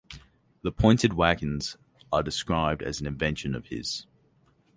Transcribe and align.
The 0.63 0.71
pointed 0.71 1.13
wagons 1.13 1.77
are 2.11 2.23
described 2.23 2.81
as 2.81 2.99
an 2.99 3.05
invention 3.05 3.53
of 3.53 3.67
his. 3.67 4.07